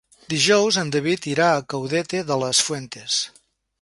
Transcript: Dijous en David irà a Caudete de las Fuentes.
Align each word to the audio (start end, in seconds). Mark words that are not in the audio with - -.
Dijous 0.33 0.77
en 0.83 0.93
David 0.95 1.27
irà 1.33 1.49
a 1.57 1.61
Caudete 1.73 2.23
de 2.31 2.39
las 2.45 2.63
Fuentes. 2.71 3.19